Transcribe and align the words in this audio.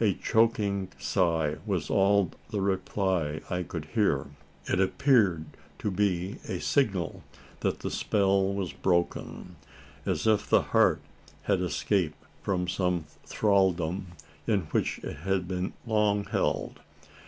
A 0.00 0.12
choking 0.14 0.88
sigh 0.98 1.58
was 1.64 1.88
all 1.88 2.32
the 2.50 2.60
reply 2.60 3.42
I 3.48 3.62
could 3.62 3.84
hear. 3.94 4.26
It 4.66 4.80
appeared 4.80 5.44
to 5.78 5.92
be 5.92 6.38
a 6.48 6.58
signal 6.58 7.22
that 7.60 7.78
the 7.78 7.90
spell 7.92 8.52
was 8.52 8.72
broken: 8.72 9.54
as 10.04 10.26
if 10.26 10.48
the 10.50 10.62
heart 10.74 11.00
had 11.42 11.60
escaped 11.60 12.18
from 12.42 12.66
some 12.66 13.04
thraldom 13.24 14.08
in 14.48 14.62
which 14.72 14.98
it 15.04 15.18
had 15.18 15.46
been 15.46 15.74
long 15.86 16.24
held. 16.24 16.80